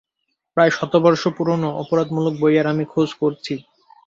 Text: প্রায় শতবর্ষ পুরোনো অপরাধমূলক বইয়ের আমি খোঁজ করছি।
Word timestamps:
প্রায় 0.57 0.71
শতবর্ষ 0.71 1.23
পুরোনো 1.37 1.69
অপরাধমূলক 1.81 2.33
বইয়ের 2.39 2.65
আমি 2.67 2.85
খোঁজ 2.93 3.09
করছি। 3.21 3.53